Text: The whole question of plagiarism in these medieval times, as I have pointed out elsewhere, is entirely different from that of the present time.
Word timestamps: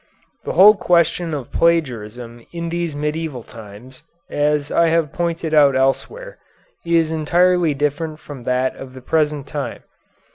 The 0.45 0.53
whole 0.53 0.75
question 0.75 1.31
of 1.31 1.51
plagiarism 1.51 2.43
in 2.51 2.69
these 2.69 2.95
medieval 2.95 3.43
times, 3.43 4.01
as 4.31 4.71
I 4.71 4.87
have 4.87 5.13
pointed 5.13 5.53
out 5.53 5.75
elsewhere, 5.75 6.39
is 6.83 7.11
entirely 7.11 7.75
different 7.75 8.17
from 8.17 8.41
that 8.45 8.75
of 8.75 8.95
the 8.95 9.01
present 9.01 9.45
time. 9.45 9.83